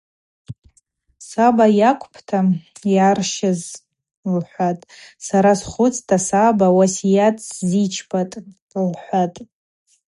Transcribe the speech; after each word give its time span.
Саба 1.27 1.65
йакӏвпӏта 1.81 2.39
йгӏарщыз,— 2.89 3.63
лхӏватӏ,— 4.35 4.89
сара 5.25 5.51
схвыцта 5.59 6.17
саба 6.27 6.67
уасйат 6.75 7.37
сзичпатӏ,— 7.47 8.35
лхӏватӏ. 8.89 9.39